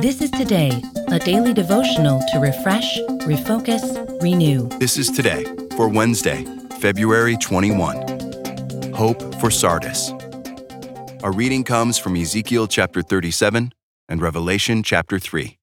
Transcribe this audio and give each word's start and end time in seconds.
This 0.00 0.22
is 0.22 0.30
Today, 0.30 0.82
a 1.08 1.18
daily 1.18 1.52
devotional 1.52 2.22
to 2.32 2.38
refresh, 2.38 2.98
refocus, 3.26 4.22
renew. 4.22 4.66
This 4.78 4.96
is 4.96 5.10
today 5.10 5.44
for 5.76 5.90
Wednesday, 5.90 6.46
February 6.80 7.36
21. 7.36 8.92
Hope 8.94 9.34
for 9.38 9.50
Sardis. 9.50 10.10
Our 11.22 11.32
reading 11.32 11.64
comes 11.64 11.98
from 11.98 12.16
Ezekiel 12.16 12.66
chapter 12.66 13.02
37 13.02 13.74
and 14.08 14.22
Revelation 14.22 14.82
chapter 14.82 15.18
3. 15.18 15.58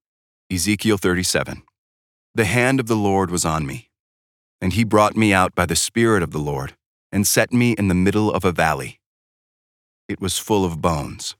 Ezekiel 0.51 0.97
37. 0.97 1.63
The 2.35 2.45
hand 2.45 2.79
of 2.79 2.85
the 2.85 2.95
Lord 2.95 3.31
was 3.31 3.43
on 3.43 3.65
me, 3.65 3.89
and 4.61 4.73
he 4.73 4.83
brought 4.83 5.17
me 5.17 5.33
out 5.33 5.55
by 5.55 5.65
the 5.65 5.75
Spirit 5.75 6.21
of 6.21 6.29
the 6.29 6.37
Lord 6.37 6.75
and 7.11 7.25
set 7.25 7.51
me 7.51 7.71
in 7.71 7.87
the 7.87 7.95
middle 7.95 8.31
of 8.31 8.45
a 8.45 8.51
valley. 8.51 8.99
It 10.07 10.21
was 10.21 10.37
full 10.37 10.63
of 10.63 10.79
bones. 10.79 11.35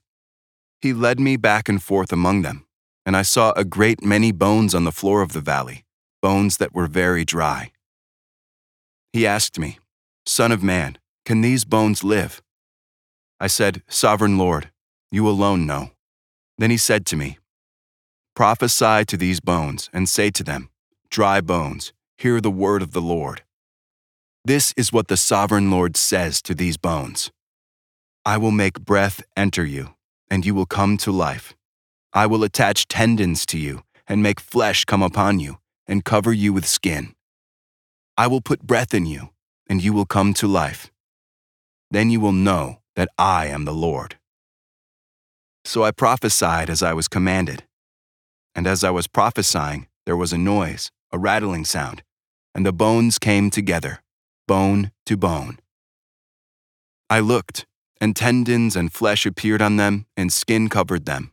He 0.82 0.92
led 0.92 1.20
me 1.20 1.36
back 1.36 1.68
and 1.68 1.80
forth 1.80 2.12
among 2.12 2.42
them, 2.42 2.64
and 3.08 3.16
I 3.16 3.22
saw 3.22 3.52
a 3.52 3.64
great 3.64 4.04
many 4.04 4.32
bones 4.32 4.74
on 4.74 4.84
the 4.84 4.92
floor 4.92 5.22
of 5.22 5.32
the 5.32 5.40
valley, 5.40 5.86
bones 6.20 6.58
that 6.58 6.74
were 6.74 6.86
very 6.86 7.24
dry. 7.24 7.72
He 9.14 9.26
asked 9.26 9.58
me, 9.58 9.78
Son 10.26 10.52
of 10.52 10.62
man, 10.62 10.98
can 11.24 11.40
these 11.40 11.64
bones 11.64 12.04
live? 12.04 12.42
I 13.40 13.46
said, 13.46 13.82
Sovereign 13.88 14.36
Lord, 14.36 14.70
you 15.10 15.26
alone 15.26 15.64
know. 15.64 15.92
Then 16.58 16.70
he 16.70 16.76
said 16.76 17.06
to 17.06 17.16
me, 17.16 17.38
Prophesy 18.36 19.06
to 19.06 19.16
these 19.16 19.40
bones, 19.40 19.88
and 19.90 20.06
say 20.06 20.28
to 20.28 20.44
them, 20.44 20.68
Dry 21.08 21.40
bones, 21.40 21.94
hear 22.18 22.42
the 22.42 22.50
word 22.50 22.82
of 22.82 22.90
the 22.92 23.00
Lord. 23.00 23.40
This 24.44 24.74
is 24.76 24.92
what 24.92 25.08
the 25.08 25.16
sovereign 25.16 25.70
Lord 25.70 25.96
says 25.96 26.42
to 26.42 26.54
these 26.54 26.76
bones 26.76 27.30
I 28.26 28.36
will 28.36 28.50
make 28.50 28.84
breath 28.84 29.22
enter 29.34 29.64
you, 29.64 29.94
and 30.30 30.44
you 30.44 30.54
will 30.54 30.66
come 30.66 30.98
to 30.98 31.10
life. 31.10 31.54
I 32.12 32.26
will 32.26 32.44
attach 32.44 32.88
tendons 32.88 33.44
to 33.46 33.58
you, 33.58 33.82
and 34.06 34.22
make 34.22 34.40
flesh 34.40 34.84
come 34.84 35.02
upon 35.02 35.40
you, 35.40 35.58
and 35.86 36.04
cover 36.04 36.32
you 36.32 36.52
with 36.52 36.66
skin. 36.66 37.14
I 38.16 38.26
will 38.26 38.40
put 38.40 38.66
breath 38.66 38.94
in 38.94 39.06
you, 39.06 39.30
and 39.68 39.82
you 39.82 39.92
will 39.92 40.06
come 40.06 40.34
to 40.34 40.46
life. 40.46 40.90
Then 41.90 42.10
you 42.10 42.20
will 42.20 42.32
know 42.32 42.80
that 42.96 43.10
I 43.18 43.46
am 43.46 43.64
the 43.64 43.74
Lord. 43.74 44.18
So 45.64 45.84
I 45.84 45.90
prophesied 45.90 46.70
as 46.70 46.82
I 46.82 46.92
was 46.94 47.08
commanded. 47.08 47.64
And 48.54 48.66
as 48.66 48.82
I 48.82 48.90
was 48.90 49.06
prophesying, 49.06 49.86
there 50.06 50.16
was 50.16 50.32
a 50.32 50.38
noise, 50.38 50.90
a 51.12 51.18
rattling 51.18 51.64
sound, 51.64 52.02
and 52.54 52.64
the 52.64 52.72
bones 52.72 53.18
came 53.18 53.50
together, 53.50 54.02
bone 54.46 54.90
to 55.06 55.16
bone. 55.16 55.58
I 57.10 57.20
looked, 57.20 57.66
and 58.00 58.16
tendons 58.16 58.74
and 58.76 58.92
flesh 58.92 59.26
appeared 59.26 59.62
on 59.62 59.76
them, 59.76 60.06
and 60.16 60.32
skin 60.32 60.68
covered 60.68 61.04
them, 61.04 61.32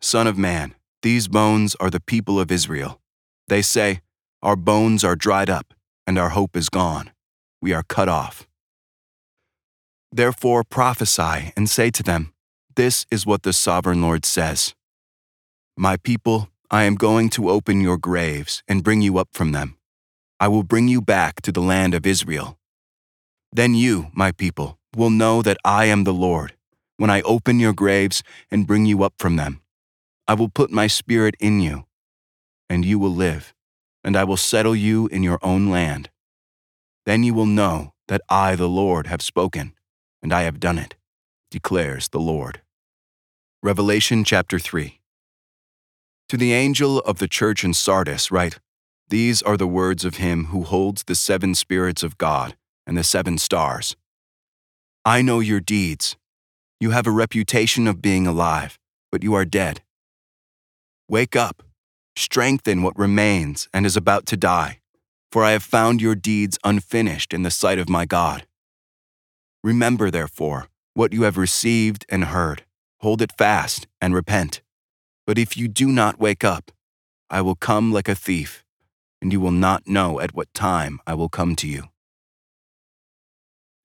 Son 0.00 0.28
of 0.28 0.38
man, 0.38 0.76
these 1.02 1.26
bones 1.26 1.74
are 1.80 1.90
the 1.90 2.00
people 2.00 2.38
of 2.38 2.52
Israel. 2.52 3.00
They 3.48 3.62
say, 3.62 4.00
Our 4.42 4.54
bones 4.54 5.02
are 5.02 5.16
dried 5.16 5.50
up, 5.50 5.74
and 6.06 6.16
our 6.16 6.28
hope 6.28 6.56
is 6.56 6.68
gone. 6.68 7.10
We 7.60 7.72
are 7.72 7.82
cut 7.82 8.08
off. 8.08 8.46
Therefore 10.12 10.62
prophesy 10.62 11.52
and 11.56 11.68
say 11.68 11.90
to 11.90 12.04
them, 12.04 12.32
This 12.76 13.06
is 13.10 13.26
what 13.26 13.42
the 13.42 13.52
sovereign 13.52 14.00
Lord 14.00 14.24
says 14.24 14.72
My 15.76 15.96
people, 15.96 16.48
I 16.70 16.84
am 16.84 16.94
going 16.94 17.28
to 17.30 17.50
open 17.50 17.80
your 17.80 17.98
graves 17.98 18.62
and 18.68 18.84
bring 18.84 19.02
you 19.02 19.18
up 19.18 19.30
from 19.32 19.50
them. 19.50 19.78
I 20.38 20.46
will 20.46 20.62
bring 20.62 20.86
you 20.86 21.02
back 21.02 21.42
to 21.42 21.50
the 21.50 21.60
land 21.60 21.92
of 21.94 22.06
Israel. 22.06 22.56
Then 23.50 23.74
you, 23.74 24.10
my 24.12 24.30
people, 24.30 24.78
will 24.96 25.10
know 25.10 25.42
that 25.42 25.58
I 25.64 25.86
am 25.86 26.04
the 26.04 26.14
Lord, 26.14 26.54
when 26.98 27.10
I 27.10 27.22
open 27.22 27.58
your 27.58 27.72
graves 27.72 28.22
and 28.48 28.66
bring 28.66 28.86
you 28.86 29.02
up 29.02 29.14
from 29.18 29.34
them. 29.34 29.60
I 30.30 30.34
will 30.34 30.50
put 30.50 30.70
my 30.70 30.88
spirit 30.88 31.34
in 31.40 31.60
you, 31.60 31.86
and 32.68 32.84
you 32.84 32.98
will 32.98 33.14
live, 33.14 33.54
and 34.04 34.14
I 34.14 34.24
will 34.24 34.36
settle 34.36 34.76
you 34.76 35.06
in 35.06 35.22
your 35.22 35.38
own 35.40 35.70
land. 35.70 36.10
Then 37.06 37.22
you 37.22 37.32
will 37.32 37.46
know 37.46 37.94
that 38.08 38.20
I, 38.28 38.54
the 38.54 38.68
Lord, 38.68 39.06
have 39.06 39.22
spoken, 39.22 39.72
and 40.22 40.30
I 40.30 40.42
have 40.42 40.60
done 40.60 40.78
it, 40.78 40.96
declares 41.50 42.08
the 42.08 42.20
Lord. 42.20 42.60
Revelation 43.62 44.22
chapter 44.22 44.58
3 44.58 45.00
To 46.28 46.36
the 46.36 46.52
angel 46.52 46.98
of 46.98 47.20
the 47.20 47.26
church 47.26 47.64
in 47.64 47.72
Sardis, 47.72 48.30
write, 48.30 48.60
These 49.08 49.40
are 49.40 49.56
the 49.56 49.66
words 49.66 50.04
of 50.04 50.18
him 50.18 50.46
who 50.46 50.62
holds 50.62 51.04
the 51.04 51.14
seven 51.14 51.54
spirits 51.54 52.02
of 52.02 52.18
God 52.18 52.54
and 52.86 52.98
the 52.98 53.04
seven 53.04 53.38
stars. 53.38 53.96
I 55.06 55.22
know 55.22 55.40
your 55.40 55.60
deeds. 55.60 56.16
You 56.80 56.90
have 56.90 57.06
a 57.06 57.10
reputation 57.10 57.86
of 57.86 58.02
being 58.02 58.26
alive, 58.26 58.78
but 59.10 59.22
you 59.22 59.32
are 59.32 59.46
dead. 59.46 59.80
Wake 61.10 61.34
up, 61.34 61.62
strengthen 62.16 62.82
what 62.82 62.98
remains 62.98 63.66
and 63.72 63.86
is 63.86 63.96
about 63.96 64.26
to 64.26 64.36
die, 64.36 64.80
for 65.32 65.42
I 65.42 65.52
have 65.52 65.62
found 65.62 66.02
your 66.02 66.14
deeds 66.14 66.58
unfinished 66.64 67.32
in 67.32 67.44
the 67.44 67.50
sight 67.50 67.78
of 67.78 67.88
my 67.88 68.04
God. 68.04 68.46
Remember, 69.64 70.10
therefore, 70.10 70.68
what 70.92 71.14
you 71.14 71.22
have 71.22 71.38
received 71.38 72.04
and 72.10 72.26
heard, 72.26 72.64
hold 73.00 73.22
it 73.22 73.32
fast 73.38 73.86
and 74.02 74.14
repent. 74.14 74.60
But 75.26 75.38
if 75.38 75.56
you 75.56 75.66
do 75.66 75.88
not 75.88 76.20
wake 76.20 76.44
up, 76.44 76.72
I 77.30 77.40
will 77.40 77.56
come 77.56 77.90
like 77.90 78.08
a 78.08 78.14
thief, 78.14 78.62
and 79.22 79.32
you 79.32 79.40
will 79.40 79.50
not 79.50 79.88
know 79.88 80.20
at 80.20 80.34
what 80.34 80.52
time 80.52 81.00
I 81.06 81.14
will 81.14 81.30
come 81.30 81.56
to 81.56 81.66
you. 81.66 81.84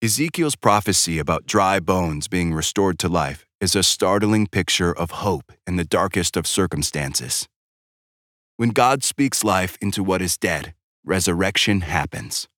Ezekiel's 0.03 0.57
prophecy 0.57 1.17
about 1.17 1.45
dry 1.45 1.79
bones 1.79 2.27
being 2.27 2.53
restored 2.53 2.99
to 2.99 3.07
life 3.07 3.45
is 3.61 3.73
a 3.73 3.81
startling 3.81 4.47
picture 4.47 4.91
of 4.93 5.11
hope 5.11 5.53
in 5.65 5.77
the 5.77 5.85
darkest 5.85 6.35
of 6.35 6.45
circumstances. 6.45 7.47
When 8.57 8.71
God 8.71 9.05
speaks 9.05 9.45
life 9.45 9.77
into 9.79 10.03
what 10.03 10.21
is 10.21 10.37
dead, 10.37 10.73
resurrection 11.05 11.81
happens. 11.81 12.49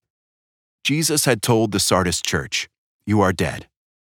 Jesus 0.84 1.26
had 1.26 1.44
told 1.44 1.72
the 1.72 1.80
Sardis 1.80 2.20
church, 2.20 2.68
You 3.06 3.22
are 3.22 3.32
dead. 3.32 3.68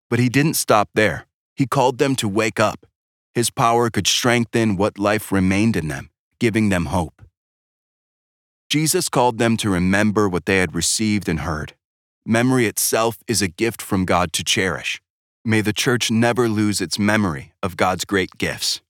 But 0.09 0.19
he 0.19 0.29
didn't 0.29 0.53
stop 0.53 0.88
there. 0.94 1.28
He 1.57 1.67
called 1.67 1.97
them 1.97 2.16
to 2.16 2.29
wake 2.29 2.62
up. 2.62 2.85
His 3.34 3.52
power 3.52 3.90
could 3.90 4.07
strengthen 4.07 4.78
what 4.78 4.97
life 4.97 5.29
remained 5.29 5.75
in 5.75 5.90
them, 5.90 6.09
giving 6.40 6.69
them 6.69 6.85
hope. 6.85 7.22
Jesus 8.69 9.09
called 9.09 9.40
them 9.40 9.57
to 9.57 9.69
remember 9.69 10.29
what 10.29 10.46
they 10.46 10.59
had 10.59 10.73
received 10.73 11.28
and 11.28 11.41
heard 11.41 11.75
Memory 12.28 12.66
itself 12.66 13.19
is 13.28 13.44
a 13.44 13.47
gift 13.47 13.84
from 13.84 14.03
God 14.03 14.34
to 14.34 14.44
cherish. 14.44 15.00
May 15.44 15.62
the 15.62 15.72
church 15.72 16.09
never 16.09 16.50
lose 16.50 16.81
its 16.81 16.97
memory 16.97 17.53
of 17.62 17.78
God's 17.78 18.03
great 18.03 18.40
gifts. 18.40 18.81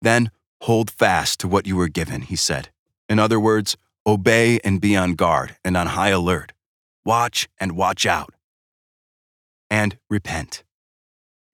Then, 0.00 0.30
hold 0.62 0.90
fast 0.90 1.38
to 1.40 1.48
what 1.48 1.66
you 1.66 1.76
were 1.76 1.88
given, 1.88 2.22
he 2.22 2.36
said. 2.36 2.70
In 3.10 3.18
other 3.18 3.38
words, 3.38 3.76
obey 4.06 4.58
and 4.64 4.80
be 4.80 4.96
on 4.96 5.16
guard 5.16 5.56
and 5.62 5.76
on 5.76 5.88
high 5.88 6.08
alert. 6.08 6.54
Watch 7.04 7.46
and 7.60 7.72
watch 7.72 8.06
out. 8.06 8.32
And 9.68 9.98
repent. 10.08 10.64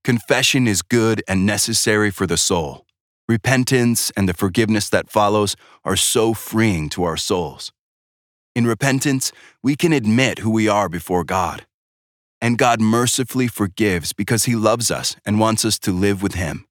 Confession 0.05 0.69
is 0.69 0.83
good 0.83 1.21
and 1.27 1.45
necessary 1.45 2.13
for 2.13 2.29
the 2.29 2.37
soul. 2.37 2.87
Repentance 3.29 4.13
and 4.17 4.29
the 4.29 4.35
forgiveness 4.35 4.89
that 4.91 5.11
follows 5.11 5.57
are 5.85 5.97
so 5.97 6.33
freeing 6.33 6.89
to 6.91 7.03
our 7.03 7.17
souls. 7.17 7.73
In 8.57 8.67
repentance, 8.67 9.33
we 9.63 9.77
can 9.77 9.93
admit 9.93 10.39
who 10.39 10.51
we 10.51 10.67
are 10.67 10.89
before 10.89 11.25
God. 11.25 11.67
And 12.41 12.57
God 12.57 12.81
mercifully 12.81 13.49
forgives 13.49 14.15
because 14.15 14.47
He 14.47 14.57
loves 14.57 14.91
us 14.91 15.15
and 15.27 15.39
wants 15.39 15.67
us 15.67 15.79
to 15.81 15.93
live 15.93 16.23
with 16.23 16.33
Him. 16.33 16.65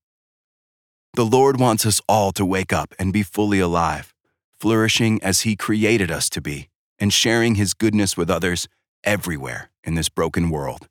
The 1.13 1.27
Lord 1.27 1.59
wants 1.59 1.85
us 1.85 2.01
all 2.09 2.31
to 2.31 2.43
wake 2.43 2.73
up 2.73 2.95
and 2.97 3.13
be 3.13 3.21
fully 3.21 3.59
alive, 3.59 4.15
flourishing 4.59 5.21
as 5.21 5.41
He 5.41 5.55
created 5.55 6.09
us 6.09 6.27
to 6.31 6.41
be, 6.41 6.69
and 6.97 7.13
sharing 7.13 7.53
His 7.53 7.75
goodness 7.75 8.17
with 8.17 8.31
others 8.31 8.67
everywhere 9.03 9.69
in 9.83 9.93
this 9.93 10.09
broken 10.09 10.49
world. 10.49 10.87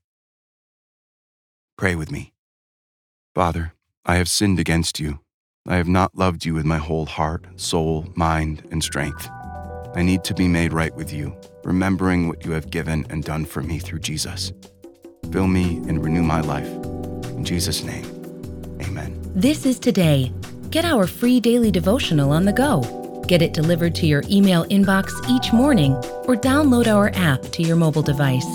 Pray 1.76 1.96
with 1.96 2.12
me. 2.12 2.32
Father, 3.34 3.74
I 4.06 4.14
have 4.14 4.28
sinned 4.28 4.60
against 4.60 5.00
you. 5.00 5.18
I 5.66 5.74
have 5.74 5.88
not 5.88 6.14
loved 6.14 6.44
you 6.44 6.54
with 6.54 6.64
my 6.64 6.78
whole 6.78 7.06
heart, 7.06 7.46
soul, 7.56 8.06
mind, 8.14 8.62
and 8.70 8.80
strength. 8.80 9.28
I 9.94 10.02
need 10.02 10.24
to 10.24 10.34
be 10.34 10.48
made 10.48 10.72
right 10.72 10.94
with 10.94 11.12
you, 11.12 11.36
remembering 11.62 12.28
what 12.28 12.44
you 12.44 12.52
have 12.52 12.70
given 12.70 13.06
and 13.10 13.22
done 13.22 13.44
for 13.44 13.62
me 13.62 13.78
through 13.78 14.00
Jesus. 14.00 14.52
Fill 15.32 15.46
me 15.46 15.76
and 15.88 16.04
renew 16.04 16.22
my 16.22 16.40
life. 16.40 16.68
In 17.36 17.44
Jesus' 17.44 17.82
name, 17.82 18.04
amen. 18.82 19.20
This 19.34 19.66
is 19.66 19.78
today. 19.78 20.32
Get 20.70 20.84
our 20.84 21.06
free 21.06 21.40
daily 21.40 21.70
devotional 21.70 22.32
on 22.32 22.44
the 22.44 22.52
go. 22.52 22.82
Get 23.28 23.42
it 23.42 23.54
delivered 23.54 23.94
to 23.96 24.06
your 24.06 24.22
email 24.28 24.64
inbox 24.66 25.12
each 25.28 25.52
morning 25.52 25.94
or 26.26 26.36
download 26.36 26.86
our 26.86 27.10
app 27.14 27.42
to 27.52 27.62
your 27.62 27.76
mobile 27.76 28.02
device. 28.02 28.46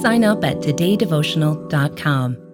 Sign 0.00 0.24
up 0.24 0.44
at 0.44 0.58
todaydevotional.com. 0.58 2.45